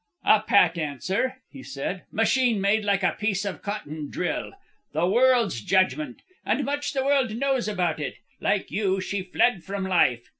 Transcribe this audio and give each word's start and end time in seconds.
"A 0.25 0.39
pat 0.39 0.79
answer," 0.79 1.37
he 1.51 1.61
said, 1.61 2.05
"machine 2.11 2.59
made 2.59 2.83
like 2.83 3.03
a 3.03 3.11
piece 3.11 3.45
of 3.45 3.61
cotton 3.61 4.09
drill. 4.09 4.51
The 4.93 5.05
world's 5.05 5.61
judgment! 5.61 6.23
And 6.43 6.65
much 6.65 6.93
the 6.93 7.05
world 7.05 7.35
knows 7.37 7.67
about 7.67 7.99
it. 7.99 8.15
Like 8.39 8.71
you, 8.71 8.99
she 8.99 9.21
fled 9.21 9.63
from 9.63 9.83
life. 9.83 10.27